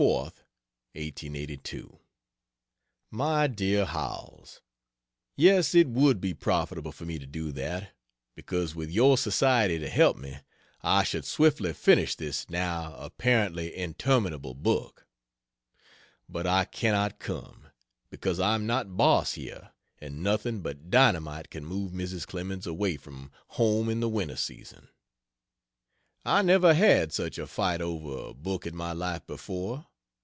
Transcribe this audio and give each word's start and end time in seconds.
4th, 0.01 0.41
1882. 0.95 1.99
MY 3.11 3.45
DEAR 3.47 3.85
HOWELLS, 3.85 4.59
Yes, 5.35 5.75
it 5.75 5.89
would 5.89 6.19
be 6.19 6.33
profitable 6.33 6.91
for 6.91 7.05
me 7.05 7.19
to 7.19 7.27
do 7.27 7.51
that, 7.51 7.91
because 8.33 8.73
with 8.73 8.89
your 8.89 9.15
society 9.15 9.77
to 9.77 9.87
help 9.87 10.17
me, 10.17 10.39
I 10.81 11.03
should 11.03 11.23
swiftly 11.23 11.71
finish 11.73 12.15
this 12.15 12.49
now 12.49 12.95
apparently 12.95 13.77
interminable 13.77 14.55
book. 14.55 15.05
But 16.27 16.47
I 16.47 16.65
cannot 16.65 17.19
come, 17.19 17.67
because 18.09 18.39
I 18.39 18.55
am 18.55 18.65
not 18.65 18.97
Boss 18.97 19.33
here, 19.35 19.69
and 19.99 20.23
nothing 20.23 20.61
but 20.61 20.89
dynamite 20.89 21.51
can 21.51 21.63
move 21.63 21.91
Mrs. 21.91 22.25
Clemens 22.25 22.65
away 22.65 22.97
from 22.97 23.29
home 23.49 23.87
in 23.87 23.99
the 23.99 24.09
winter 24.09 24.35
season. 24.35 24.87
I 26.25 26.41
never 26.41 26.73
had 26.73 27.13
such 27.13 27.37
a 27.37 27.45
fight 27.45 27.81
over 27.83 28.29
a 28.29 28.33
book 28.33 28.65
in 28.65 28.75
my 28.75 28.93
life 28.93 29.27
before. 29.27 29.85